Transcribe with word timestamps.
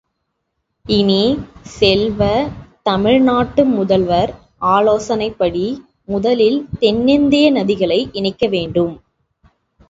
இனிய 0.85 1.25
செல்வ, 1.73 2.21
தமிழ் 2.83 3.19
நாட்டு 3.21 3.65
முதல்வர் 3.65 4.31
ஆலோசனைப்படி 4.67 5.63
முதலில் 6.05 6.59
தென்னிந்திய 6.79 7.51
நதிகளை 7.51 8.09
இணைக்க 8.11 8.47
வேண்டும். 8.47 8.93